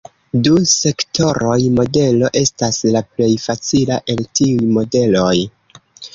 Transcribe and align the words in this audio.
Du-sektoroj-modelo 0.45 2.31
estas 2.41 2.81
la 2.97 3.05
plej 3.11 3.29
facila 3.45 4.01
el 4.17 4.27
tiuj 4.41 4.73
modeloj. 4.81 5.31